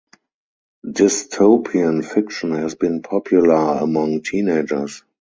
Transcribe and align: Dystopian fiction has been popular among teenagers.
Dystopian 0.83 2.03
fiction 2.03 2.53
has 2.55 2.73
been 2.73 3.03
popular 3.03 3.77
among 3.81 4.23
teenagers. 4.23 5.03